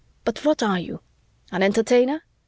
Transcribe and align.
But 0.25 0.43
what 0.43 0.63
are 0.63 0.79
you? 0.79 1.01
An 1.51 1.61
Entertainer? 1.61 2.23